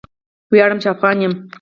ویاړم 0.51 0.79
چې 0.83 0.87
افغان 0.93 1.17
یم 1.21 1.33